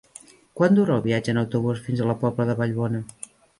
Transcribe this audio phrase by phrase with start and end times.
[0.59, 3.07] Quant dura el viatge en autobús fins a la Pobla de Vallbona?